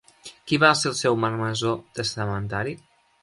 [0.51, 2.77] Qui va ser el seu marmessor testamentari?